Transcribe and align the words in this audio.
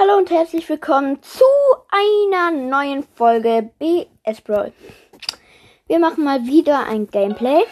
Hallo 0.00 0.16
und 0.16 0.30
herzlich 0.30 0.68
willkommen 0.68 1.20
zu 1.24 1.42
einer 1.90 2.52
neuen 2.52 3.02
Folge 3.02 3.68
BS 3.80 4.40
Brawl. 4.42 4.72
Wir 5.88 5.98
machen 5.98 6.22
mal 6.22 6.46
wieder 6.46 6.86
ein 6.86 7.08
Gameplay. 7.08 7.64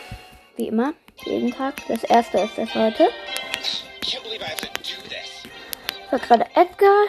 Wie 0.56 0.66
immer, 0.66 0.94
jeden 1.24 1.52
Tag. 1.52 1.74
Das 1.86 2.02
erste 2.02 2.38
ist 2.38 2.58
das 2.58 2.74
heute. 2.74 3.10
Ich 4.00 4.18
war 6.10 6.18
gerade 6.18 6.46
Edgar. 6.56 7.04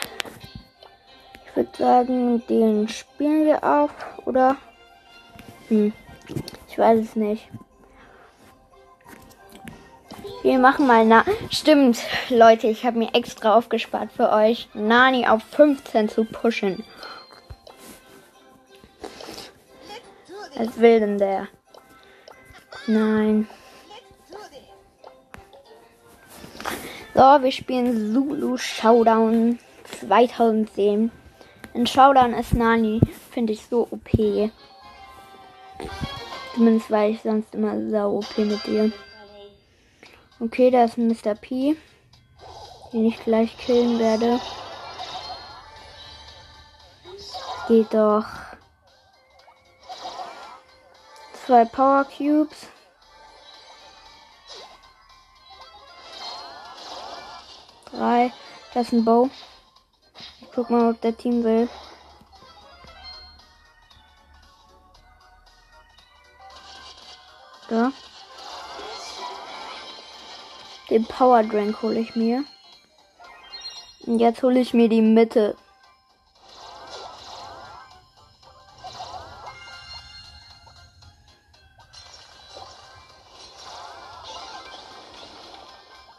Ich 1.48 1.56
würde 1.56 1.76
sagen, 1.76 2.46
den 2.46 2.88
spielen 2.88 3.46
wir 3.46 3.64
auf, 3.64 3.90
oder? 4.26 4.56
Hm, 5.70 5.94
ich 6.70 6.78
weiß 6.78 7.00
es 7.00 7.16
nicht. 7.16 7.50
Wir 10.44 10.60
machen 10.60 10.88
mal 10.88 11.06
na. 11.06 11.26
Stimmt, 11.50 12.00
Leute, 12.30 12.68
ich 12.68 12.86
habe 12.86 13.00
mir 13.00 13.14
extra 13.14 13.56
aufgespart 13.56 14.12
für 14.12 14.32
euch, 14.32 14.70
Nani 14.74 15.28
auf 15.28 15.44
15 15.44 16.10
zu 16.10 16.26
pushen. 16.26 16.84
Was 20.56 20.80
will 20.80 21.00
denn 21.00 21.18
der? 21.18 21.48
Nein. 22.88 23.48
So, 27.14 27.22
wir 27.22 27.52
spielen 27.52 28.14
Zulu 28.14 28.58
Showdown 28.58 29.60
2010. 30.00 31.12
In 31.74 31.88
Showdown 31.88 32.34
ist 32.34 32.54
Nani, 32.54 33.02
finde 33.32 33.54
ich 33.54 33.66
so 33.66 33.88
OP. 33.92 34.52
Zumindest 36.54 36.90
war 36.90 37.08
ich 37.08 37.22
sonst 37.22 37.54
immer 37.54 37.90
sau 37.90 38.18
OP 38.18 38.38
mit 38.38 38.66
dir. 38.66 38.92
Okay, 40.40 40.70
da 40.70 40.84
ist 40.84 40.98
ein 40.98 41.08
Mr. 41.08 41.34
P, 41.34 41.76
den 42.94 43.06
ich 43.08 43.20
gleich 43.24 43.58
killen 43.58 43.98
werde. 43.98 44.40
Geht 47.68 47.92
doch. 47.92 48.24
Zwei 51.46 51.66
Power 51.66 52.06
Cubes. 52.06 52.68
Drei. 57.92 58.32
Das 58.76 58.88
ist 58.88 58.94
ein 58.94 59.06
Bow. 59.06 59.32
Ich 60.42 60.52
guck 60.54 60.70
mal, 60.70 60.92
ob 60.92 61.02
der 61.02 61.18
Team 61.18 61.44
will. 61.44 61.68
Den 70.98 71.06
Power 71.06 71.44
Drink 71.44 71.84
hole 71.84 72.00
ich 72.00 72.16
mir. 72.16 72.44
Und 74.08 74.18
jetzt 74.18 74.42
hole 74.42 74.60
ich 74.60 74.74
mir 74.74 74.90
die 74.90 75.04
Mitte. 75.04 75.56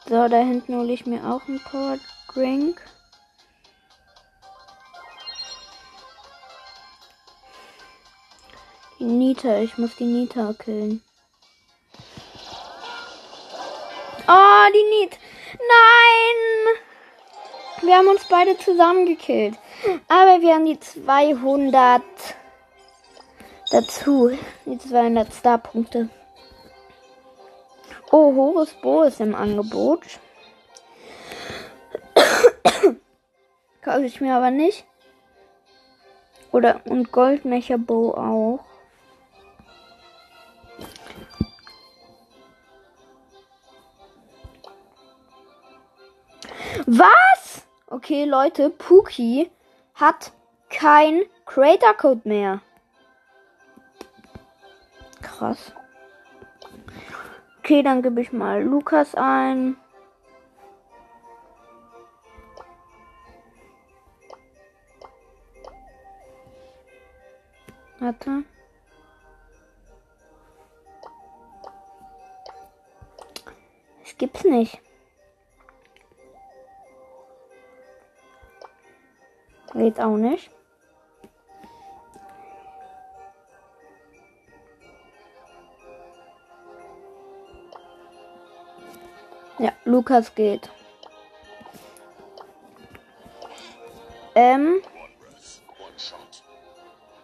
So, 0.07 0.29
da 0.29 0.37
hinten 0.37 0.77
hole 0.77 0.93
ich 0.93 1.07
mir 1.07 1.29
auch 1.29 1.43
einen 1.49 1.59
Power 1.59 1.99
Drink. 2.33 2.81
Die 9.01 9.05
Nita, 9.07 9.59
ich 9.59 9.77
muss 9.77 9.97
die 9.97 10.05
Nita 10.05 10.53
killen. 10.53 11.03
Die 14.73 14.85
Niet. 15.01 15.19
Nein! 15.59 16.39
Wir 17.81 17.97
haben 17.97 18.09
uns 18.09 18.27
beide 18.29 18.59
zusammen 18.59 19.07
gekillt. 19.07 19.57
Aber 20.09 20.43
wir 20.43 20.55
haben 20.55 20.67
die 20.67 20.79
200 20.79 22.03
dazu. 23.71 24.37
Die 24.67 24.79
200 24.79 25.33
Star-Punkte. 25.33 26.11
Oh, 28.11 28.35
Horus 28.35 28.75
Bo 28.83 29.03
ist 29.03 29.21
im 29.21 29.35
Angebot. 29.35 30.03
Kaufe 33.83 34.05
ich 34.05 34.21
mir 34.21 34.35
aber 34.35 34.51
nicht. 34.51 34.85
Oder 36.53 36.83
und 36.85 37.11
Goldmecher 37.13 37.79
Bo 37.79 38.13
auch. 38.13 38.68
Was? 46.91 47.67
Okay, 47.89 48.25
Leute, 48.25 48.71
Puki 48.71 49.51
hat 49.95 50.33
kein 50.71 51.21
Creator 51.45 51.93
Code 51.93 52.23
mehr. 52.25 52.63
Krass. 55.21 55.75
Okay, 57.59 57.83
dann 57.83 58.01
gebe 58.01 58.23
ich 58.23 58.33
mal 58.33 58.63
Lukas 58.63 59.15
ein. 59.15 59.77
Warte. 67.99 68.45
Es 74.03 74.17
gibt's 74.17 74.45
nicht. 74.45 74.81
Geht 79.75 80.01
auch 80.01 80.17
nicht. 80.17 80.51
Ja, 89.59 89.73
Lukas 89.85 90.35
geht. 90.35 90.71
Ähm. 94.35 94.81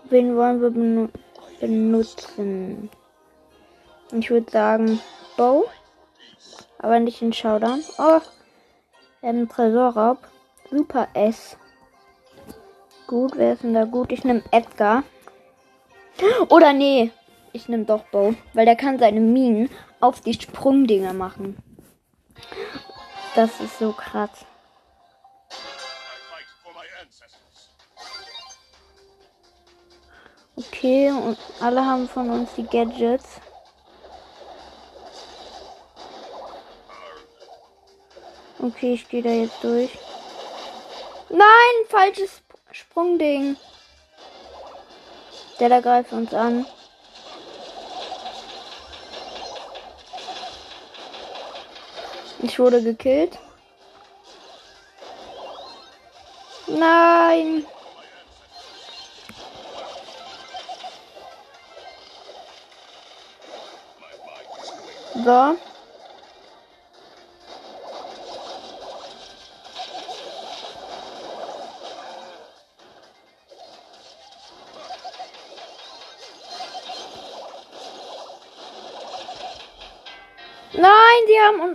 Wen 0.04 0.36
wollen 0.36 0.60
wir 0.60 0.70
benu 0.70 1.08
benutzen? 1.60 2.90
Ich 4.12 4.30
würde 4.30 4.50
sagen 4.50 5.00
Bow. 5.36 5.64
Aber 6.78 6.98
nicht 7.00 7.22
in 7.22 7.32
Showdown. 7.32 7.82
Oh. 7.98 8.20
Ähm, 9.22 9.48
Tresorraub. 9.48 10.18
Super 10.70 11.08
S. 11.14 11.56
Gut, 13.06 13.32
wer 13.36 13.52
ist 13.52 13.62
denn 13.62 13.74
da 13.74 13.84
gut? 13.84 14.12
Ich 14.12 14.24
nehme 14.24 14.42
Edgar. 14.50 15.04
Oder 16.48 16.72
nee, 16.72 17.10
ich 17.52 17.68
nehme 17.68 17.84
doch 17.84 18.04
Bo, 18.04 18.34
weil 18.52 18.64
der 18.64 18.76
kann 18.76 18.98
seine 18.98 19.20
Minen 19.20 19.68
auf 20.00 20.20
die 20.20 20.34
Sprungdinger 20.34 21.12
machen. 21.12 21.56
Das 23.34 23.60
ist 23.60 23.78
so 23.78 23.92
krass. 23.92 24.30
Okay, 30.56 31.10
und 31.10 31.36
alle 31.60 31.84
haben 31.84 32.08
von 32.08 32.30
uns 32.30 32.54
die 32.54 32.64
Gadgets. 32.64 33.40
Okay, 38.60 38.94
ich 38.94 39.08
gehe 39.08 39.22
da 39.22 39.30
jetzt 39.30 39.62
durch. 39.62 39.98
Nein, 41.28 41.86
falsches 41.88 42.43
Sprungding. 42.74 43.56
Der 45.60 45.68
da 45.68 45.80
greift 45.80 46.12
uns 46.12 46.34
an. 46.34 46.66
Ich 52.42 52.58
wurde 52.58 52.82
gekillt. 52.82 53.38
Nein. 56.66 57.64
So. 65.24 65.56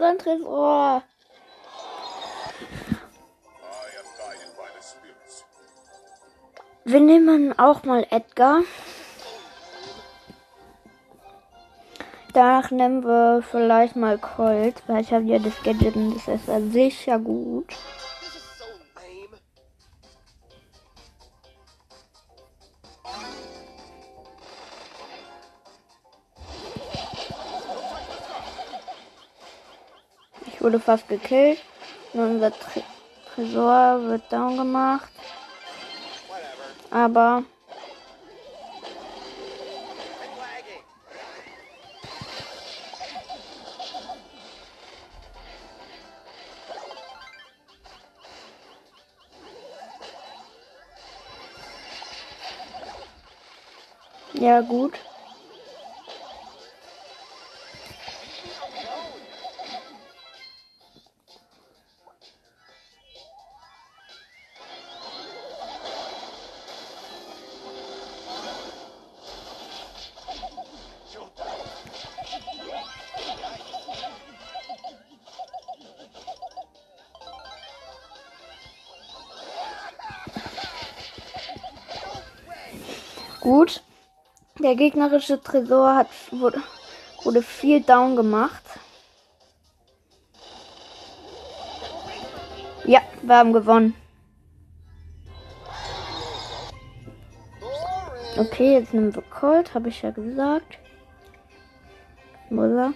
Unseren 0.10 0.18
Tresor. 0.18 1.04
Wir 6.86 7.00
nehmen 7.00 7.58
auch 7.58 7.84
mal 7.84 8.06
Edgar. 8.10 8.62
Danach 12.34 12.72
nehmen 12.72 13.04
wir 13.04 13.44
vielleicht 13.44 13.96
mal 13.96 14.18
Colt, 14.18 14.82
weil 14.88 15.02
ich 15.02 15.12
habe 15.12 15.26
ja 15.26 15.40
das 15.40 15.62
Gadget 15.64 15.96
und 15.96 16.16
das 16.16 16.28
ist 16.28 16.48
ja 16.48 16.62
sicher 16.62 17.20
gut. 17.20 17.76
Ich 30.60 30.66
wurde 30.66 30.78
fast 30.78 31.08
gekillt. 31.08 31.58
Und 32.12 32.20
unser 32.20 32.52
Tre 32.52 32.84
Tresor 33.34 34.02
wird 34.10 34.30
down 34.30 34.58
gemacht. 34.58 35.10
Aber 36.92 37.44
Ja, 54.34 54.60
gut. 54.60 54.94
Gut. 83.50 83.82
Der 84.60 84.76
gegnerische 84.76 85.42
Tresor 85.42 85.96
hat, 85.96 86.10
wurde, 86.30 86.62
wurde 87.24 87.42
viel 87.42 87.82
down 87.82 88.16
gemacht. 88.16 88.62
Ja, 92.86 93.02
wir 93.24 93.36
haben 93.36 93.52
gewonnen. 93.52 93.96
Okay, 98.38 98.74
jetzt 98.74 98.94
nehmen 98.94 99.16
wir 99.16 99.24
Colt, 99.24 99.74
habe 99.74 99.90
ich 99.90 100.00
ja 100.04 100.12
gesagt. 100.12 100.78
Wo 102.52 102.62
ist 102.62 102.78
er? 102.78 102.94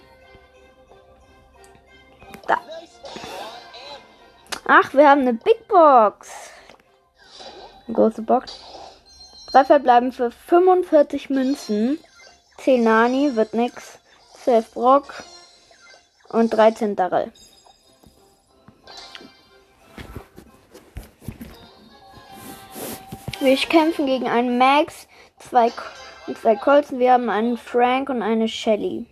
Da. 2.46 2.60
Ach, 4.68 4.94
wir 4.94 5.10
haben 5.10 5.22
eine 5.22 5.34
Big 5.34 5.66
Box. 5.66 6.52
Große 7.92 8.22
Box. 8.22 8.73
Drei 9.54 9.64
verbleiben 9.64 10.10
für 10.10 10.32
45 10.32 11.30
Münzen. 11.30 12.00
10 12.58 12.82
Nani 12.82 13.36
wird 13.36 13.54
nix. 13.54 14.00
12 14.42 14.72
Brock 14.72 15.14
und 16.28 16.52
13 16.52 16.96
Darrell. 16.96 17.30
Wir 23.38 23.56
kämpfen 23.58 24.06
gegen 24.06 24.26
einen 24.26 24.58
Max, 24.58 25.06
zwei 25.38 25.70
und 26.26 26.36
zwei 26.36 26.56
Colts. 26.56 26.90
Wir 26.90 27.12
haben 27.12 27.30
einen 27.30 27.56
Frank 27.56 28.08
und 28.08 28.22
eine 28.22 28.48
Shelly. 28.48 29.06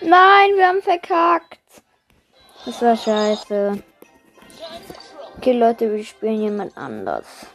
Nein, 0.00 0.56
wir 0.56 0.68
haben 0.68 0.82
verkackt. 0.82 1.60
Das 2.64 2.80
war 2.80 2.96
scheiße. 2.96 3.82
Okay, 5.36 5.52
Leute, 5.52 5.94
wir 5.94 6.04
spielen 6.04 6.40
jemand 6.40 6.76
anders. 6.76 7.46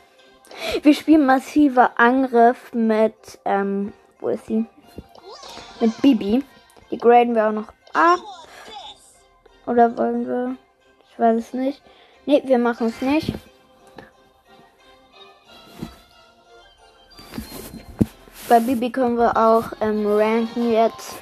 Wir 0.81 0.93
spielen 0.93 1.25
massiver 1.25 1.99
Angriff 1.99 2.73
mit, 2.73 3.39
ähm, 3.45 3.93
wo 4.19 4.29
ist 4.29 4.45
sie? 4.45 4.65
Mit 5.79 6.01
Bibi. 6.01 6.43
Die 6.91 6.97
graden 6.97 7.35
wir 7.35 7.47
auch 7.47 7.51
noch 7.51 7.73
ab. 7.93 8.19
Oder 9.65 9.97
wollen 9.97 10.27
wir? 10.27 10.55
Ich 11.11 11.19
weiß 11.19 11.39
es 11.39 11.53
nicht. 11.53 11.81
Ne, 12.25 12.41
wir 12.45 12.59
machen 12.59 12.87
es 12.87 13.01
nicht. 13.01 13.33
Bei 18.47 18.59
Bibi 18.59 18.91
können 18.91 19.17
wir 19.17 19.35
auch 19.35 19.71
ähm, 19.81 20.05
ranken 20.05 20.71
jetzt. 20.71 21.15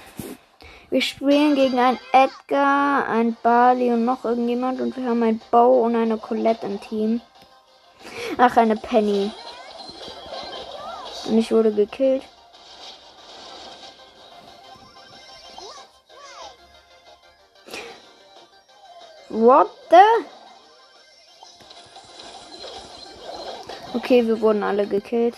Wir 0.93 1.01
spielen 1.01 1.55
gegen 1.55 1.79
einen 1.79 1.97
Edgar, 2.11 3.07
ein 3.09 3.35
Barley 3.41 3.91
und 3.91 4.05
noch 4.05 4.23
irgendjemand 4.25 4.79
und 4.79 4.95
wir 4.95 5.09
haben 5.09 5.23
ein 5.23 5.41
Bow 5.49 5.83
und 5.83 5.95
eine 5.95 6.17
Colette 6.17 6.67
im 6.67 6.79
Team. 6.79 7.19
Ach, 8.37 8.55
eine 8.57 8.75
Penny. 8.75 9.31
Und 11.27 11.39
ich 11.39 11.51
wurde 11.51 11.73
gekillt. 11.73 12.21
What 19.29 19.71
the? 19.89 20.25
Okay, 23.95 24.27
wir 24.27 24.39
wurden 24.39 24.61
alle 24.61 24.85
gekillt. 24.85 25.33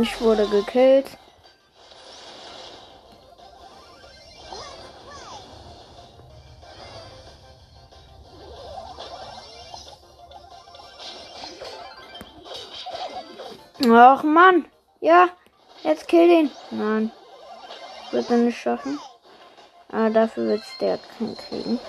Ich 0.00 0.20
wurde 0.20 0.46
gekillt. 0.46 1.06
Ach 13.90 14.22
Mann. 14.22 14.66
Ja, 15.00 15.30
jetzt 15.82 16.06
kill 16.06 16.28
den. 16.28 16.50
Nein. 16.70 17.10
Wird 18.12 18.30
er 18.30 18.36
nicht 18.36 18.56
schaffen. 18.56 19.00
Aber 19.90 20.10
dafür 20.10 20.46
wird 20.46 20.60
es 20.60 20.78
der 20.78 20.98
kriegen. 21.48 21.80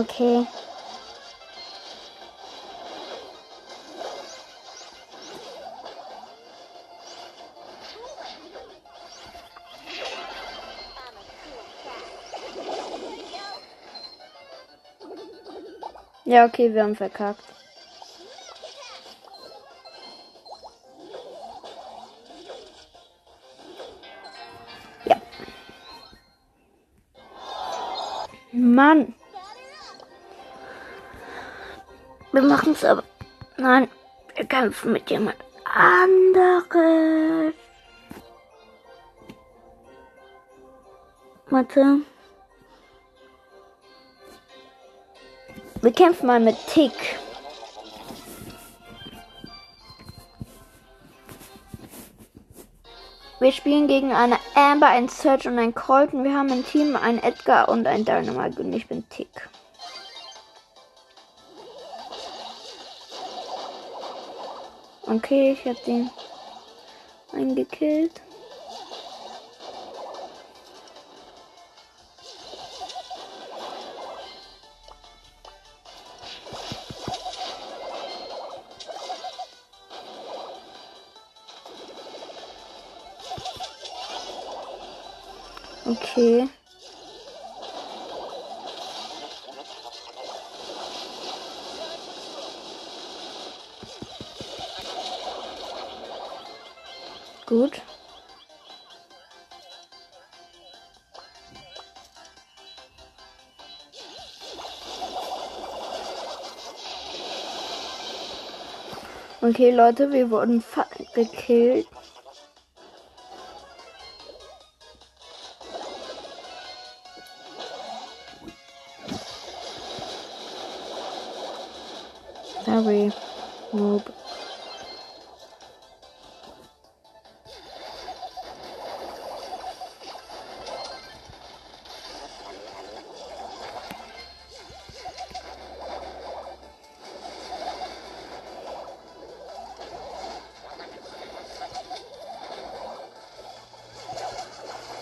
Okay. 0.00 0.46
Ja, 16.24 16.46
okay, 16.46 16.72
wir 16.72 16.82
haben 16.82 16.96
verkackt. 16.96 17.59
Wir 32.32 32.42
machen 32.42 32.72
es 32.72 32.84
aber. 32.84 33.02
Nein, 33.56 33.88
wir 34.36 34.46
kämpfen 34.46 34.92
mit 34.92 35.10
jemand 35.10 35.36
anderes. 35.64 37.54
Warte. 41.48 42.00
Wir 45.82 45.92
kämpfen 45.92 46.26
mal 46.26 46.40
mit 46.40 46.56
Tick. 46.68 46.92
Wir 53.40 53.52
spielen 53.52 53.88
gegen 53.88 54.12
eine 54.12 54.38
Amber, 54.54 54.88
ein 54.88 55.08
Search 55.08 55.46
und 55.46 55.58
ein 55.58 55.74
Colton. 55.74 56.24
Wir 56.24 56.34
haben 56.34 56.52
ein 56.52 56.64
Team, 56.64 56.94
ein 56.94 57.22
Edgar 57.22 57.70
und 57.70 57.86
ein 57.86 58.04
Dynamite 58.04 58.60
und 58.60 58.72
ich 58.74 58.86
bin 58.86 59.08
Tick. 59.08 59.48
Okay, 65.10 65.52
ich 65.58 65.66
habe 65.66 65.76
den 65.84 66.08
eingekillt. 67.32 68.12
Okay. 85.86 86.48
Gut. 97.50 97.82
Okay, 109.42 109.72
Leute, 109.72 110.12
wir 110.12 110.30
wurden 110.30 110.62
gekillt. 111.14 111.88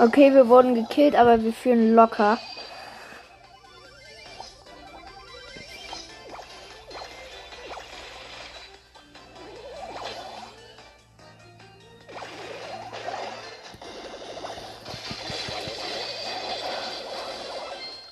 Okay, 0.00 0.32
wir 0.32 0.48
wurden 0.48 0.76
gekillt, 0.76 1.16
aber 1.16 1.42
wir 1.42 1.52
fühlen 1.52 1.96
locker. 1.96 2.38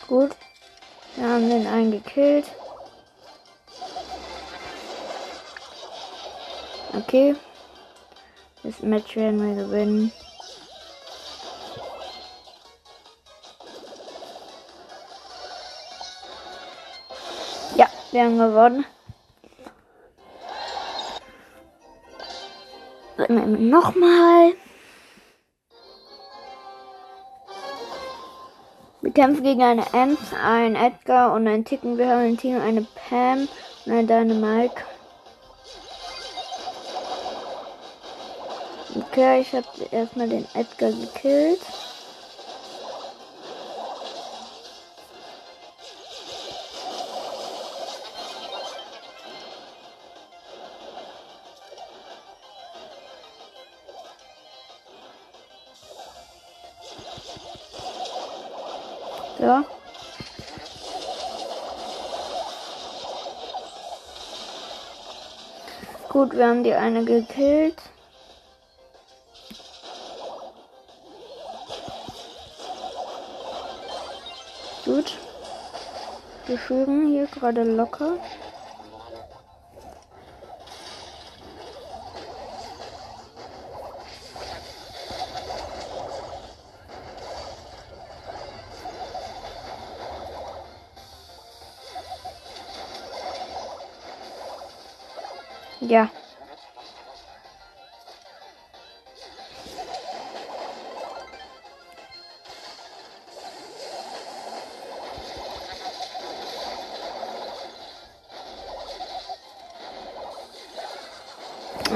Gut. 0.08 0.32
Wir 1.14 1.28
haben 1.28 1.48
den 1.48 1.68
einen 1.68 1.92
gekillt. 1.92 2.46
Okay. 6.92 7.36
Das 8.64 8.80
Match 8.80 9.14
werden 9.14 9.40
wir 9.40 9.64
gewinnen. 9.64 10.10
Haben 18.24 18.38
gewonnen. 18.38 18.84
Nochmal. 23.70 24.54
Wir 29.02 29.12
kämpfen 29.12 29.44
gegen 29.44 29.62
eine 29.62 29.84
Ems, 29.92 30.18
ein 30.42 30.74
Edgar 30.76 31.32
und 31.32 31.46
ein 31.46 31.64
Ticken. 31.64 31.98
Wir 31.98 32.08
haben 32.08 32.20
ein 32.20 32.36
Team, 32.36 32.60
eine 32.60 32.86
Pam 33.08 33.48
und 33.84 33.92
ein 33.92 34.06
Dynamite. 34.06 34.82
Okay, 38.96 39.40
ich 39.42 39.52
habe 39.52 39.66
erstmal 39.90 40.28
den 40.28 40.46
Edgar 40.54 40.90
gekillt. 40.90 41.60
So. 59.38 59.64
Gut, 66.08 66.32
wir 66.32 66.46
haben 66.46 66.64
die 66.64 66.72
eine 66.72 67.04
gekillt. 67.04 67.82
Gut. 74.86 75.18
Wir 76.46 76.58
führen 76.58 77.08
hier 77.08 77.26
gerade 77.26 77.64
locker. 77.64 78.18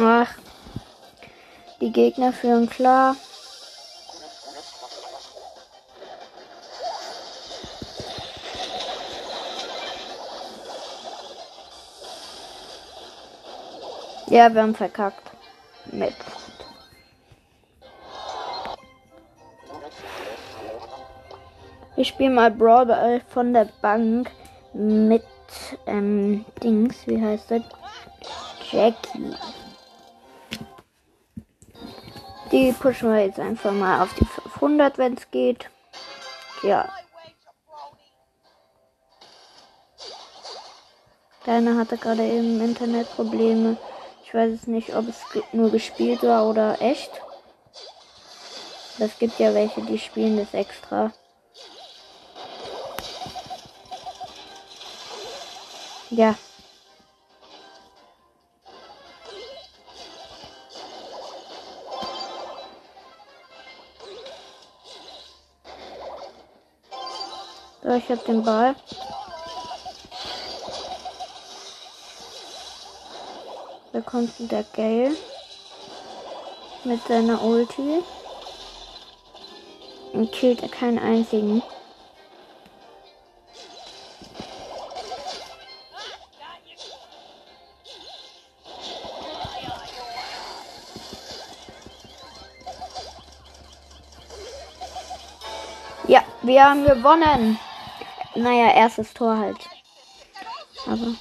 Ach. 0.03 0.35
Die 1.83 1.93
Gegner 1.93 2.33
führen 2.33 2.71
klar. 2.71 3.17
Ja, 14.29 14.55
wir 14.55 14.63
haben 14.63 14.75
verkackt. 14.75 15.31
Mit. 15.93 16.15
Ich 21.97 22.09
spiele 22.09 22.31
mal 22.31 22.51
Brawl 22.51 23.21
von 23.29 23.53
der 23.53 23.69
Bank 23.83 24.31
mit 24.73 25.25
ähm, 25.87 26.47
Dings, 26.63 27.07
wie 27.07 27.21
heißt 27.21 27.51
das? 27.51 27.63
Jackie. 28.71 29.35
Die 32.61 32.73
pushen 32.73 33.11
wir 33.11 33.25
jetzt 33.25 33.41
einfach 33.41 33.73
mal 33.73 34.03
auf 34.03 34.13
die 34.13 34.25
500, 34.27 34.99
wenn 34.99 35.15
es 35.15 35.31
geht. 35.31 35.71
Ja. 36.63 36.93
Deine 41.47 41.79
hatte 41.79 41.97
gerade 41.97 42.23
eben 42.23 42.61
Internetprobleme. 42.61 43.79
Ich 44.25 44.35
weiß 44.35 44.53
es 44.53 44.67
nicht, 44.67 44.95
ob 44.95 45.09
es 45.09 45.23
nur 45.53 45.71
gespielt 45.71 46.23
war 46.23 46.47
oder 46.47 46.83
echt. 46.83 47.11
Es 48.99 49.19
gibt 49.19 49.39
ja 49.39 49.55
welche, 49.55 49.81
die 49.81 49.99
spielen 49.99 50.37
das 50.37 50.53
extra. 50.53 51.13
Ja. 56.11 56.35
Ich 68.01 68.11
habe 68.11 68.25
den 68.27 68.43
Ball. 68.43 68.75
Da 73.93 74.01
kommt 74.01 74.39
wieder 74.39 74.65
Gale 74.75 75.15
mit 76.85 77.07
seiner 77.07 77.43
Ulti. 77.43 78.03
Und 80.13 80.33
killt 80.33 80.73
keinen 80.73 80.99
einzigen. 80.99 81.63
Ja, 96.09 96.25
wir 96.43 96.65
haben 96.65 96.85
gewonnen. 96.85 97.59
Naja, 98.41 98.73
erstes 98.73 99.13
Tor 99.13 99.37
halt. 99.37 99.59
Aber 100.87 101.15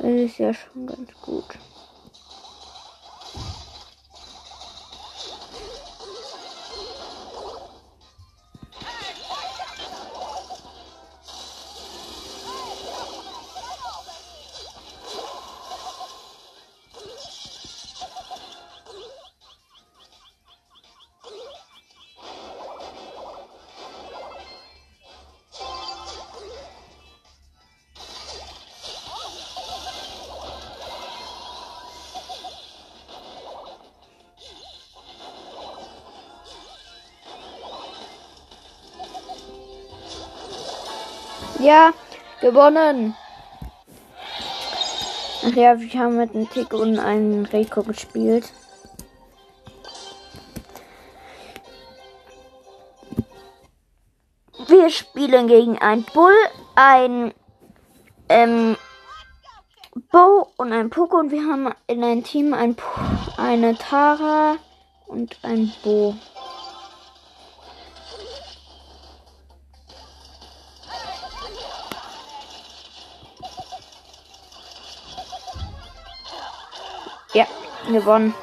das 0.00 0.10
ist 0.10 0.38
ja 0.38 0.52
schon 0.52 0.88
ganz 0.88 1.12
gut. 1.22 1.44
Ja, 41.60 41.92
gewonnen. 42.40 43.14
Ach 45.44 45.54
ja, 45.54 45.78
wir 45.78 46.00
haben 46.00 46.16
mit 46.16 46.34
einem 46.34 46.48
Tick 46.48 46.72
und 46.72 46.98
einem 46.98 47.44
Rico 47.44 47.82
gespielt. 47.82 48.50
Wir 54.68 54.88
spielen 54.88 55.48
gegen 55.48 55.78
ein 55.78 56.04
Bull, 56.14 56.34
ein 56.76 57.34
ähm, 58.30 58.76
Bo 60.10 60.48
und 60.56 60.72
ein 60.72 60.88
Poco 60.88 61.18
und 61.18 61.30
wir 61.30 61.42
haben 61.42 61.72
in 61.86 62.02
einem 62.02 62.24
Team 62.24 62.54
ein, 62.54 62.74
eine 63.36 63.76
Tara 63.76 64.56
und 65.06 65.38
ein 65.42 65.72
Bo. 65.82 66.14
Gewonnen. 77.88 78.34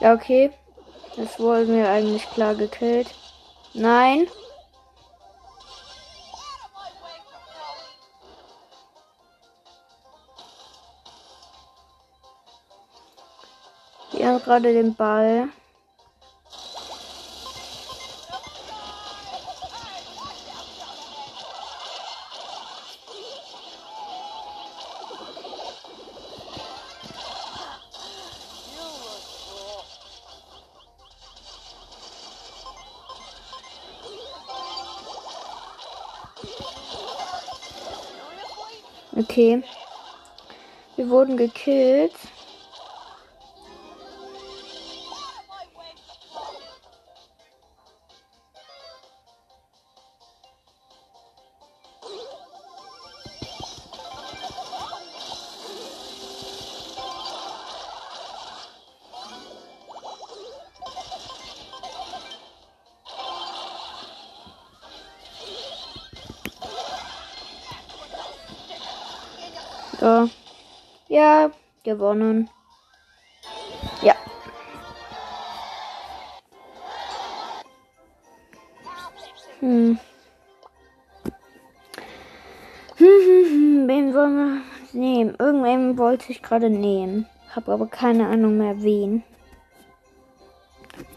Okay. 0.00 0.52
Das 1.16 1.40
wurden 1.40 1.74
wir 1.74 1.88
eigentlich 1.88 2.28
klar 2.30 2.54
gekillt. 2.54 3.08
Nein. 3.74 4.28
Gerade 14.46 14.72
den 14.72 14.94
Ball. 14.94 15.48
Okay. 39.16 39.62
Wir 40.94 41.10
wurden 41.10 41.36
gekillt. 41.36 42.12
Gewonnen. 71.86 72.50
Ja. 74.02 74.14
Hm. 79.60 79.98
Wen 82.98 84.14
wollen 84.14 84.36
wir 84.36 84.60
nehmen? 84.92 85.34
Irgendwen 85.38 85.96
wollte 85.96 86.30
ich 86.32 86.42
gerade 86.42 86.68
nehmen. 86.68 87.26
Habe 87.54 87.72
aber 87.72 87.86
keine 87.86 88.26
Ahnung 88.26 88.58
mehr 88.58 88.82
wen. 88.82 89.22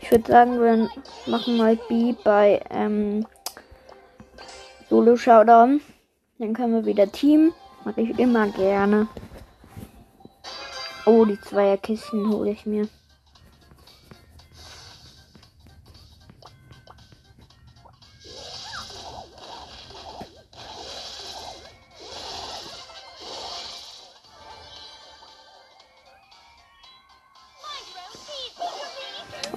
Ich 0.02 0.12
würde 0.12 0.32
sagen, 0.32 0.62
wir 0.62 0.90
machen 1.26 1.58
mal 1.58 1.78
B 1.90 2.14
bei 2.24 2.62
ähm, 2.70 3.26
Solo 4.90 5.18
Showdown. 5.18 5.82
Dann 6.38 6.54
können 6.54 6.74
wir 6.74 6.86
wieder 6.86 7.12
Team. 7.12 7.54
Mache 7.84 8.02
ich 8.02 8.20
immer 8.20 8.48
gerne. 8.50 9.08
Oh, 11.12 11.26
die 11.26 11.41
Zweierkisten 11.41 12.32
hole 12.32 12.52
ich 12.52 12.67
mir. 12.67 12.88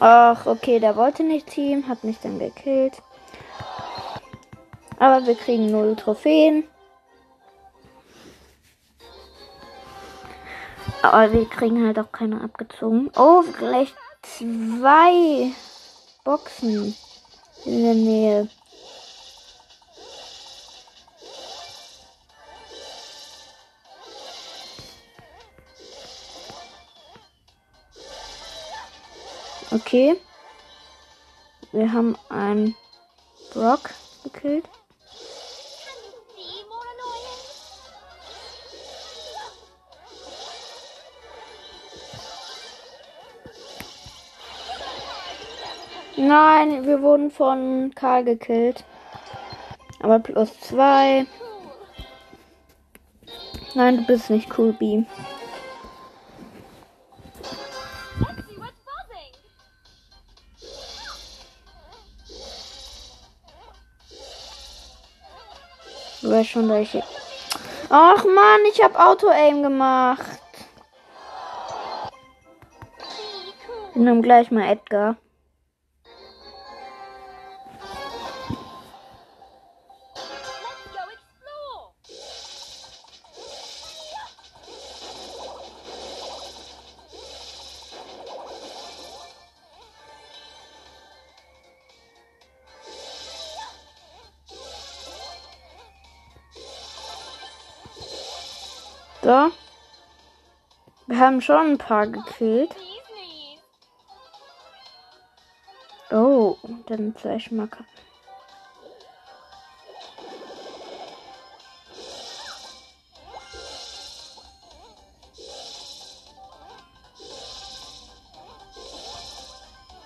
Ach, 0.00 0.46
okay, 0.46 0.80
der 0.80 0.96
wollte 0.96 1.22
nicht 1.22 1.48
Team, 1.48 1.86
hat 1.86 2.02
mich 2.02 2.18
dann 2.20 2.38
gekillt. 2.38 3.02
Aber 4.98 5.26
wir 5.26 5.34
kriegen 5.34 5.70
null 5.70 5.96
Trophäen. 5.96 6.64
Aber 11.02 11.32
wir 11.32 11.46
kriegen 11.46 11.84
halt 11.84 11.98
auch 11.98 12.12
keine 12.12 12.40
abgezogen. 12.40 13.10
Oh, 13.16 13.42
gleich 13.58 13.92
zwei 14.22 15.52
Boxen 16.24 16.94
in 17.64 17.82
der 17.82 17.94
Nähe. 17.94 18.48
Okay. 29.72 30.20
Wir 31.72 31.92
haben 31.92 32.16
einen 32.28 32.76
Brock 33.52 33.90
gekillt. 34.22 34.68
Nein, 46.16 46.84
wir 46.84 47.00
wurden 47.02 47.30
von 47.30 47.92
Karl 47.94 48.24
gekillt. 48.24 48.84
Aber 50.00 50.18
plus 50.18 50.58
zwei. 50.60 51.26
Nein, 53.74 53.98
du 53.98 54.06
bist 54.06 54.28
nicht 54.28 54.58
cool, 54.58 54.72
B. 54.72 55.04
Du 66.20 66.30
weißt 66.30 66.50
schon, 66.50 66.68
welche. 66.68 67.02
Ach 67.88 68.24
man, 68.24 68.60
ich 68.72 68.82
habe 68.82 68.98
Auto-Aim 68.98 69.62
gemacht. 69.62 70.40
Nehmen 73.94 74.22
gleich 74.22 74.50
mal 74.50 74.68
Edgar. 74.70 75.16
So. 99.22 99.52
Wir 101.06 101.18
haben 101.18 101.40
schon 101.40 101.72
ein 101.72 101.78
paar 101.78 102.08
gekillt. 102.08 102.74
Oh, 106.10 106.56
dann 106.86 107.14
zwei 107.16 107.38
Schmacker. 107.38 107.84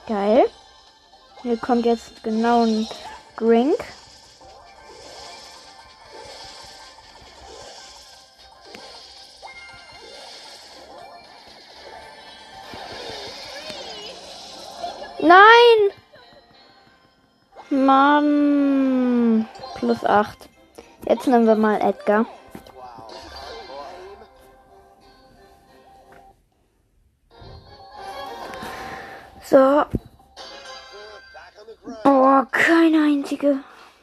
Geil. 0.07 0.45
Hier 1.43 1.57
kommt 1.57 1.87
jetzt 1.87 2.23
genau 2.23 2.65
ein 2.65 2.87
Drink. 3.39 3.77
Plus 19.87 20.03
8. 20.03 20.49
Jetzt 21.07 21.29
nehmen 21.29 21.47
wir 21.47 21.55
mal 21.55 21.81
Edgar. 21.81 22.27
So. 29.45 29.85
Oh, 32.03 32.43
keine 32.51 33.05
einzige 33.05 33.61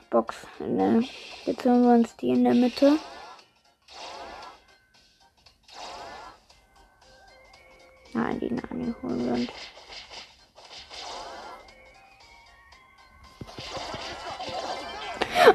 Box. 0.10 0.48
Ne. 0.60 1.04
Jetzt 1.44 1.66
holen 1.66 1.84
wir 1.84 1.96
uns 1.96 2.16
die 2.16 2.30
in 2.30 2.46
der 2.46 2.54
Mitte. 2.54 2.98
Nein, 8.14 8.40
die 8.40 8.52
Nani 8.52 8.94
holen 9.02 9.26
wir 9.26 9.34
uns. 9.34 9.73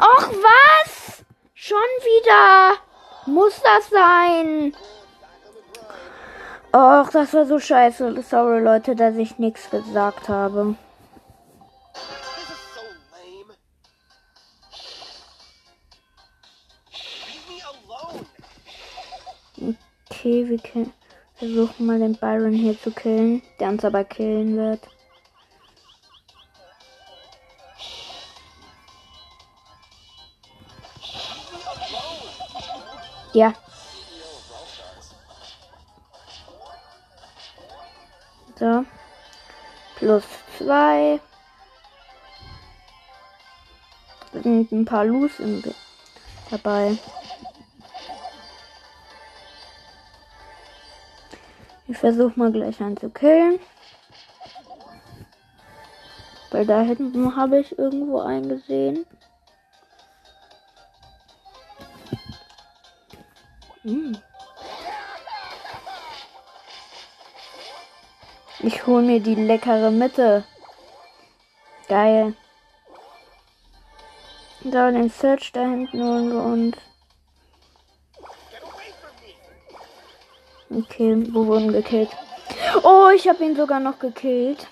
Och, 0.01 0.33
was? 0.33 1.25
Schon 1.55 1.79
wieder? 1.79 2.79
Muss 3.27 3.61
das 3.63 3.91
sein? 3.91 4.73
Och, 6.73 7.11
das 7.11 7.35
war 7.35 7.47
so 7.47 7.59
scheiße. 7.59 8.23
Sorry, 8.23 8.61
Leute, 8.61 8.95
dass 8.95 9.17
ich 9.17 9.39
nichts 9.39 9.69
gesagt 9.71 10.29
habe. 10.29 10.77
Okay, 20.11 20.49
wir 20.49 20.61
versuchen 21.35 21.87
mal 21.87 21.99
den 21.99 22.17
Byron 22.17 22.53
hier 22.53 22.81
zu 22.81 22.93
killen, 22.93 23.43
der 23.59 23.71
uns 23.71 23.85
aber 23.85 24.05
killen 24.05 24.57
wird. 24.57 24.81
Ja. 33.39 33.55
So. 38.59 38.85
Plus 39.95 40.25
zwei. 40.57 41.21
Sind 44.33 44.73
ein 44.73 44.85
paar 44.85 45.05
Loose 45.05 45.41
im 45.41 45.63
dabei. 46.51 46.99
Ich 51.87 51.97
versuche 51.97 52.37
mal 52.37 52.51
gleich 52.51 52.81
einen 52.81 52.97
zu 52.97 53.09
killen. 53.09 53.61
Weil 56.51 56.67
da 56.67 56.81
hinten 56.81 57.37
habe 57.37 57.61
ich 57.61 57.79
irgendwo 57.79 58.19
einen 58.19 58.49
gesehen. 58.49 59.07
Hm. 63.89 64.19
Ich 68.61 68.87
hole 68.87 69.03
mir 69.03 69.21
die 69.21 69.35
leckere 69.35 69.91
Mitte. 69.91 70.45
Geil. 71.89 72.35
Da 74.65 74.91
den 74.91 75.09
Search 75.09 75.53
da 75.53 75.63
hinten 75.63 75.99
from 76.29 76.71
me. 80.71 80.83
Okay, 80.83 81.27
wo 81.33 81.47
wurden 81.47 81.73
gekillt? 81.73 82.11
Oh, 82.83 83.09
ich 83.15 83.27
habe 83.27 83.43
ihn 83.43 83.57
sogar 83.57 83.81
noch 83.81 83.99
gekillt. 83.99 84.67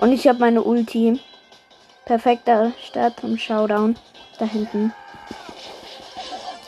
Und 0.00 0.10
ich 0.10 0.26
habe 0.26 0.40
meine 0.40 0.62
Ulti. 0.62 1.20
Perfekter 2.06 2.72
Start 2.82 3.20
zum 3.20 3.38
Showdown. 3.38 3.96
Da 4.40 4.46
hinten. 4.46 4.92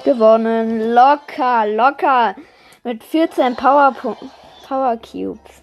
Gewonnen. 0.07 0.95
Locker, 0.95 1.67
locker. 1.67 2.37
Mit 2.85 3.03
14 3.03 3.57
Power, 3.57 3.93
Power 4.69 4.97
Cubes. 4.99 5.63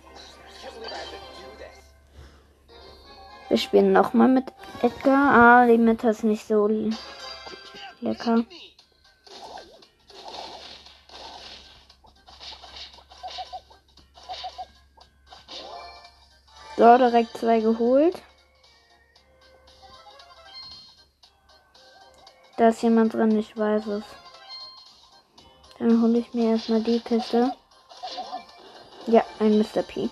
Wir 3.47 3.57
spielen 3.57 3.93
nochmal 3.93 4.27
mit 4.27 4.51
Edgar. 4.81 5.33
Ah, 5.33 5.65
die 5.65 5.77
Mitte 5.77 6.09
ist 6.09 6.25
nicht 6.25 6.45
so 6.45 6.67
lecker. 8.01 8.43
So, 16.75 16.97
direkt 16.97 17.37
zwei 17.37 17.61
geholt. 17.61 18.21
Da 22.57 22.67
ist 22.67 22.81
jemand 22.81 23.13
drin, 23.13 23.39
ich 23.39 23.57
weiß 23.57 23.87
es. 23.87 24.03
Dann 25.83 26.01
hole 26.01 26.19
ich 26.19 26.33
mir 26.33 26.51
erstmal 26.51 26.79
die 26.79 27.01
Kiste. 27.01 27.51
Ja, 29.05 29.21
ein 29.39 29.57
Mr. 29.57 29.83
P. 29.83 30.09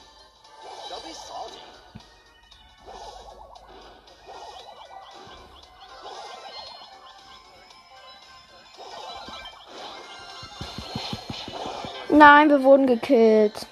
Nein, 12.10 12.50
wir 12.50 12.64
wurden 12.64 12.86
gekillt. 12.86 13.66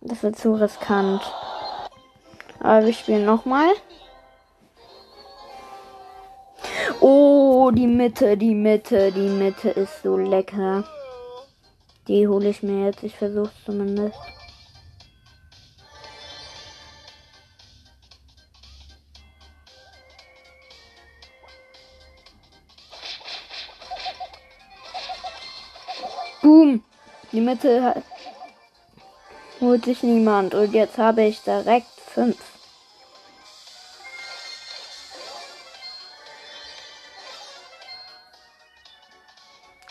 Das 0.00 0.24
wird 0.24 0.36
zu 0.36 0.54
riskant. 0.54 1.22
Aber 2.58 2.84
wir 2.84 2.92
spielen 2.94 3.24
nochmal. 3.24 3.68
Oh, 7.02 7.70
die 7.70 7.86
Mitte, 7.86 8.36
die 8.36 8.54
Mitte, 8.54 9.10
die 9.10 9.28
Mitte 9.28 9.70
ist 9.70 10.02
so 10.02 10.18
lecker. 10.18 10.84
Die 12.08 12.28
hole 12.28 12.50
ich 12.50 12.62
mir 12.62 12.86
jetzt. 12.86 13.02
Ich 13.02 13.16
versuche 13.16 13.50
zumindest. 13.64 14.18
Boom. 26.42 26.84
Die 27.32 27.40
Mitte 27.40 28.02
holt 29.62 29.86
sich 29.86 30.02
niemand. 30.02 30.54
Und 30.54 30.74
jetzt 30.74 30.98
habe 30.98 31.22
ich 31.22 31.40
direkt 31.40 31.88
fünf. 32.12 32.49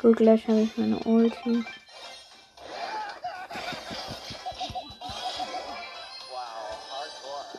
Gut, 0.09 0.17
gleich 0.17 0.47
habe 0.47 0.61
ich 0.61 0.75
meine 0.75 0.97
Ulti. 1.01 1.63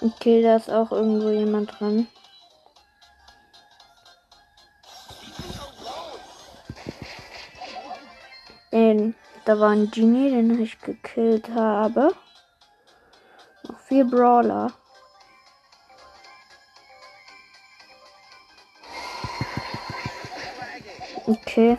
Okay, 0.00 0.42
da 0.42 0.56
ist 0.56 0.68
auch 0.68 0.90
irgendwo 0.90 1.28
jemand 1.28 1.78
dran. 1.78 2.08
Den, 8.72 9.14
da 9.44 9.60
war 9.60 9.70
ein 9.70 9.88
Genie, 9.92 10.30
den 10.30 10.60
ich 10.60 10.80
gekillt 10.80 11.48
habe. 11.50 12.12
Noch 13.62 13.78
vier 13.78 14.04
Brawler. 14.04 14.72
Okay. 21.26 21.78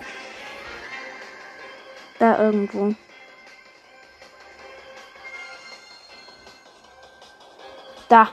Da 2.22 2.38
irgendwo. 2.38 2.94
Da. 8.10 8.28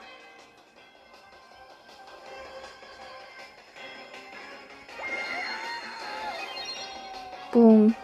Boom. 7.50 7.94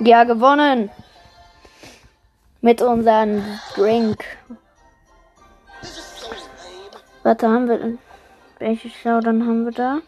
Ja, 0.00 0.24
gewonnen. 0.24 0.90
Mit 2.60 2.82
unserem 2.82 3.60
Drink. 3.76 4.24
Warte, 7.22 7.48
haben 7.48 7.68
wir 7.68 7.78
denn? 7.78 7.98
Welche 8.58 8.90
Showdown 8.90 9.46
haben 9.46 9.64
wir 9.64 9.70
da? 9.70 10.00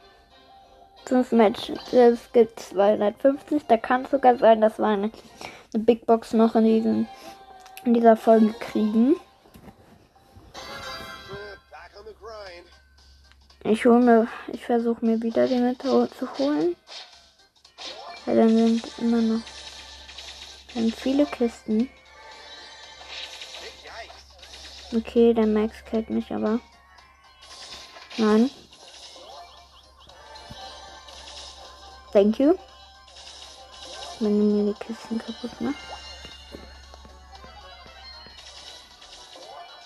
Fünf 1.06 1.30
Matches. 1.30 1.92
Es 1.92 2.32
gibt 2.32 2.58
250. 2.58 3.62
Da 3.68 3.76
kann 3.76 4.04
es 4.04 4.10
sogar 4.10 4.36
sein, 4.38 4.60
dass 4.60 4.78
wir 4.78 4.86
eine, 4.86 5.12
eine 5.72 5.84
Big 5.84 6.04
Box 6.04 6.32
noch 6.32 6.56
in, 6.56 6.64
diesen, 6.64 7.08
in 7.84 7.94
dieser 7.94 8.16
Folge 8.16 8.52
kriegen. 8.58 9.14
Ich 13.62 13.84
hole 13.84 14.00
mir, 14.00 14.28
ich 14.52 14.64
versuche 14.64 15.04
mir 15.04 15.22
wieder 15.22 15.46
die 15.46 15.58
Mitte 15.58 16.08
zu 16.18 16.38
holen. 16.38 16.74
Weil 18.24 18.36
dann 18.36 18.48
sind 18.48 18.98
immer 18.98 19.22
noch 19.22 19.42
dann 20.74 20.90
viele 20.90 21.24
Kisten. 21.26 21.88
Okay, 24.94 25.34
der 25.34 25.46
Max 25.46 25.84
killt 25.84 26.10
mich 26.10 26.32
aber. 26.32 26.60
Nein. 28.18 28.50
Thank 32.16 32.40
you. 32.40 32.54
Wenn 34.20 34.38
du 34.38 34.44
mir 34.46 34.72
die 34.72 34.78
Kisten 34.82 35.18
kaputt 35.18 35.60
machst. 35.60 35.76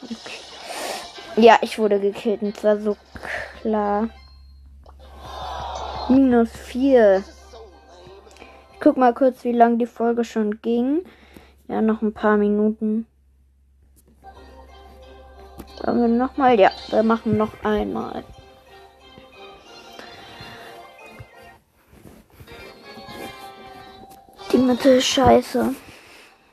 Okay. 0.05 1.43
Ja, 1.43 1.59
ich 1.61 1.77
wurde 1.77 1.99
gekillt 1.99 2.43
und 2.43 2.57
zwar 2.57 2.79
so 2.79 2.97
klar. 3.61 4.11
Minus 6.09 6.51
4. 6.53 7.17
This 7.17 7.27
is 7.27 7.51
so 7.51 7.59
lame. 7.59 8.45
Ich 8.75 8.81
guck 8.81 8.97
mal 8.97 9.13
kurz, 9.13 9.43
wie 9.43 9.51
lang 9.51 9.81
die 9.81 9.87
Folge 9.87 10.23
schon 10.23 10.63
ging. 10.63 11.05
Ja, 11.67 11.83
noch 11.83 12.01
ein 12.01 12.13
paar 12.13 12.37
Minuten. 12.37 13.09
Wollen 15.83 16.01
wir 16.01 16.07
nochmal? 16.07 16.61
Ja, 16.61 16.71
wir 16.91 17.03
machen 17.03 17.37
noch 17.37 17.65
einmal. 17.65 18.23
Mitte 24.71 25.03
scheiße. 25.03 25.75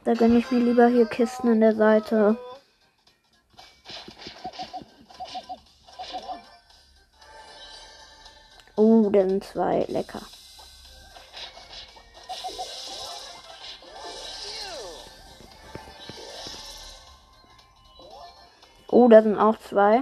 Da 0.03 0.13
gönne 0.15 0.39
ich 0.39 0.49
mir 0.49 0.57
lieber 0.57 0.87
hier 0.87 1.05
Kisten 1.05 1.49
an 1.49 1.61
der 1.61 1.75
Seite. 1.75 2.35
Oh, 8.75 9.11
sind 9.11 9.43
zwei. 9.43 9.85
Lecker. 9.87 10.23
Oh, 18.87 19.07
da 19.09 19.21
sind 19.21 19.37
auch 19.37 19.59
zwei. 19.59 20.01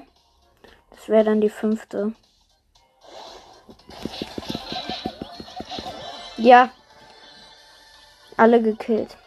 Das 0.91 1.10
wäre 1.10 1.25
dann 1.25 1.41
die 1.41 1.49
fünfte. 1.49 2.13
Ja. 6.38 6.71
Alle 8.38 8.62
gekillt. 8.62 9.17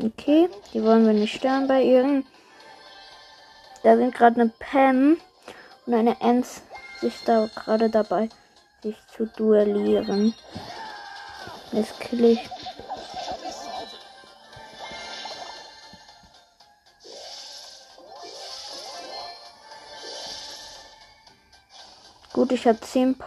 Okay, 0.00 0.48
die 0.72 0.82
wollen 0.82 1.06
wir 1.06 1.12
nicht 1.12 1.34
stören 1.34 1.66
bei 1.66 1.82
ihren. 1.82 2.24
Da 3.82 3.96
sind 3.96 4.14
gerade 4.14 4.40
eine 4.40 4.50
Pam 4.58 5.18
und 5.86 5.94
eine 5.94 6.20
Ems 6.20 6.62
sich 7.00 7.14
da 7.24 7.48
gerade 7.54 7.90
dabei, 7.90 8.28
sich 8.82 8.96
zu 9.14 9.26
duellieren. 9.26 10.34
Jetzt 11.72 11.98
kill 12.00 12.38
Gut, 22.32 22.52
ich 22.52 22.66
habe 22.66 22.80
10 22.80 23.16
P- 23.16 23.24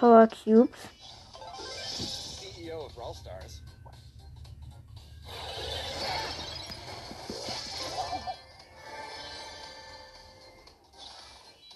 Power 0.00 0.26
Cubes. 0.28 0.88
CEO 1.58 2.86
of 2.86 2.94
Brawl 2.94 3.12
Stars. 3.12 3.60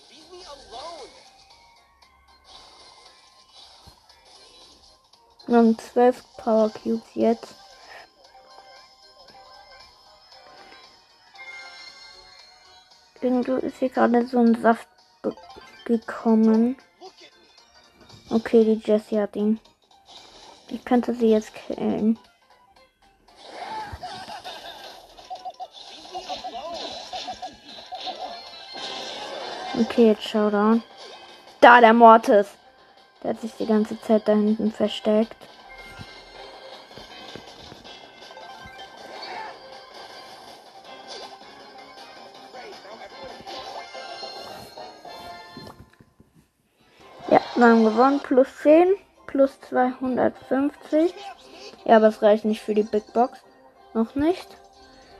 Leave 0.09 0.31
me 0.33 0.43
alone. 0.47 1.11
Wir 5.47 5.57
haben 5.59 5.79
12 5.79 6.25
Power 6.39 6.71
Cubes 6.71 7.05
jetzt. 7.13 7.55
Irgendwo 13.21 13.57
ist 13.57 13.77
hier 13.81 13.91
gerade 13.91 14.27
so 14.27 14.39
ein 14.39 14.59
Saft 14.63 14.89
gekommen. 15.85 16.79
Okay, 18.31 18.65
die 18.65 18.81
Jessie 18.85 19.21
hat 19.21 19.37
ihn. 19.37 19.61
Ich 20.69 20.85
könnte 20.85 21.15
sie 21.15 21.31
jetzt 21.31 21.53
killen. 21.55 22.19
Okay, 29.81 30.09
jetzt 30.09 30.23
Showdown. 30.23 30.83
Da, 31.61 31.81
der 31.81 31.93
Mortis. 31.93 32.49
Der 33.23 33.31
hat 33.31 33.41
sich 33.41 33.53
die 33.59 33.67
ganze 33.67 34.01
Zeit 34.01 34.27
da 34.27 34.33
hinten 34.33 34.71
versteckt. 34.71 35.37
Gewonnen. 48.19 48.45
Plus 48.45 48.49
10. 48.63 48.89
Plus 49.27 49.61
250. 49.69 51.15
Ja, 51.85 51.97
aber 51.97 52.09
es 52.09 52.23
reicht 52.23 52.45
nicht 52.45 52.63
für 52.63 52.75
die 52.75 52.83
Big 52.83 53.13
Box. 53.13 53.41
Noch 53.95 54.15
nicht. 54.15 54.47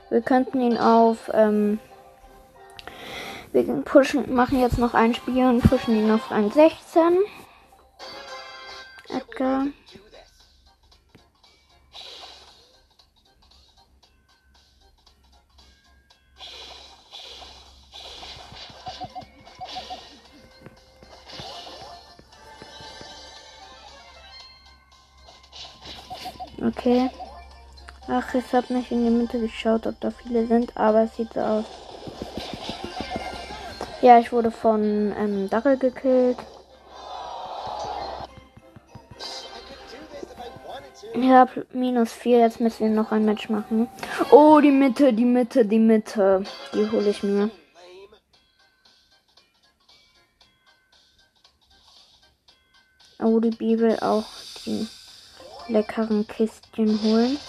Wir 0.09 0.21
könnten 0.21 0.61
ihn 0.61 0.77
auf. 0.77 1.31
Ähm, 1.33 1.79
wir 3.51 3.63
pushen, 3.83 4.33
machen 4.33 4.59
jetzt 4.59 4.77
noch 4.77 4.93
ein 4.93 5.13
Spiel 5.13 5.45
und 5.45 5.61
pushen 5.61 5.95
ihn 5.95 6.11
auf 6.11 6.29
Rang 6.29 6.51
16. 6.51 7.19
Edgar. 9.09 9.67
Okay. 26.61 27.09
Ach, 28.07 28.33
ich 28.33 28.53
habe 28.53 28.73
nicht 28.73 28.91
in 28.91 29.03
die 29.03 29.09
Mitte 29.09 29.39
geschaut, 29.39 29.87
ob 29.87 29.99
da 29.99 30.11
viele 30.11 30.45
sind, 30.45 30.77
aber 30.77 31.03
es 31.03 31.15
sieht 31.15 31.33
so 31.33 31.39
aus. 31.39 31.65
Ja, 34.01 34.19
ich 34.19 34.31
wurde 34.31 34.51
von 34.51 35.13
ähm, 35.17 35.49
Darrell 35.49 35.77
gekillt. 35.77 36.37
Ich 41.13 41.29
habe 41.29 41.65
minus 41.71 42.11
4, 42.11 42.39
jetzt 42.39 42.59
müssen 42.59 42.87
wir 42.87 42.95
noch 42.95 43.11
ein 43.11 43.25
Match 43.25 43.49
machen. 43.49 43.87
Oh, 44.31 44.59
die 44.61 44.71
Mitte, 44.71 45.13
die 45.13 45.25
Mitte, 45.25 45.65
die 45.65 45.79
Mitte. 45.79 46.43
Die 46.73 46.91
hole 46.91 47.09
ich 47.09 47.23
mir. 47.23 47.49
Oh, 53.19 53.39
die 53.39 53.49
Bibel 53.49 53.97
auch 54.01 54.25
die 54.65 54.87
leckeren 55.67 56.27
Kistchen 56.27 57.01
holen. 57.01 57.39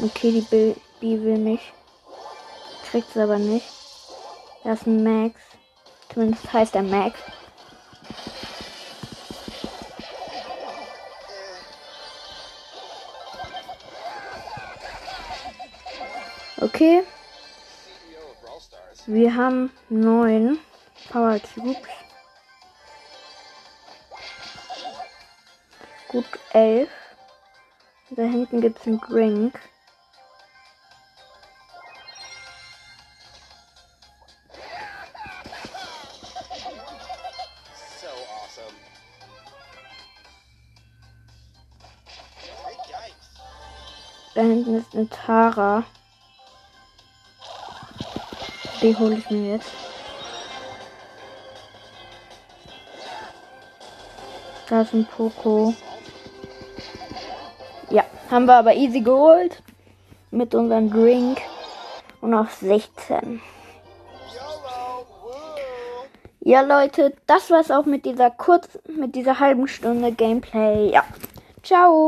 Okay, 0.00 0.32
die 0.32 0.40
Baby 1.00 1.22
will 1.22 1.38
mich. 1.38 1.72
Kriegt 2.90 3.10
es 3.10 3.16
aber 3.16 3.38
nicht. 3.38 3.66
Da 4.64 4.72
ist 4.72 4.86
ein 4.86 5.02
Max. 5.02 5.40
Zumindest 6.12 6.52
heißt 6.52 6.74
er 6.74 6.82
Max. 6.82 7.18
Okay, 16.60 17.04
wir 19.06 19.34
haben 19.34 19.70
neun 19.88 20.58
Power 21.10 21.38
Cubes. 21.38 21.97
Gut 26.08 26.24
elf. 26.54 26.88
Da 28.10 28.22
hinten 28.22 28.62
gibt 28.62 28.80
es 28.80 28.86
einen 28.86 28.98
Drink. 29.00 29.60
Da 44.34 44.40
hinten 44.40 44.76
ist 44.76 44.94
eine 44.94 45.08
Tara. 45.10 45.84
Die 48.80 48.96
hole 48.96 49.16
ich 49.16 49.28
mir 49.28 49.56
jetzt. 49.56 49.72
Da 54.70 54.80
ist 54.82 54.94
ein 54.94 55.04
Poco. 55.04 55.74
Haben 58.30 58.44
wir 58.44 58.56
aber 58.56 58.74
easy 58.74 59.00
geholt. 59.00 59.62
Mit 60.30 60.54
unserem 60.54 60.90
Drink. 60.90 61.38
Und 62.20 62.34
auf 62.34 62.52
16. 62.54 63.40
YOLO! 64.34 65.06
Woo! 65.22 65.30
Ja, 66.40 66.60
Leute, 66.60 67.14
das 67.26 67.50
war's 67.50 67.70
auch 67.70 67.86
mit 67.86 68.04
dieser 68.04 68.30
kurz, 68.30 68.78
mit 68.86 69.14
dieser 69.14 69.40
halben 69.40 69.66
Stunde 69.66 70.12
Gameplay. 70.12 70.90
Ja. 70.90 71.04
Ciao. 71.62 72.06